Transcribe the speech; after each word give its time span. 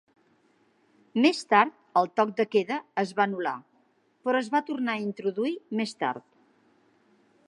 Més 1.25 1.41
tard 1.53 1.75
el 2.01 2.09
toc 2.21 2.31
de 2.39 2.45
queda 2.55 2.77
es 3.03 3.13
va 3.19 3.25
anul·lar, 3.27 3.53
però 4.27 4.43
es 4.45 4.49
va 4.57 4.63
tornar 4.71 4.97
a 4.97 5.05
introduir 5.05 5.53
més 5.81 5.97
tard. 6.03 6.27